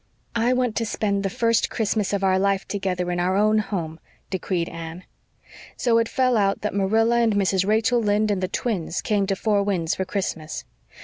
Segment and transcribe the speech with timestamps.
[0.35, 3.99] "I want to spend the first Christmas of our life together in our own home,"
[4.31, 5.03] decreed Anne.
[5.77, 7.67] So it fell out that Marilla and Mrs.
[7.67, 10.65] Rachel Lynde and the twins came to Four Winds for Christmas.